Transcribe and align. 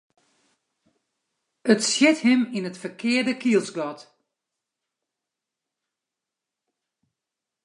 It 1.71 1.79
sjit 1.91 2.17
him 2.25 2.41
yn 2.57 2.67
it 2.69 2.79
ferkearde 2.81 3.33
kielsgat. 3.41 3.99